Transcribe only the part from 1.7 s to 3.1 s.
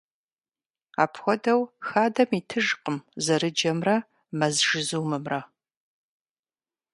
хадэм итыжкъым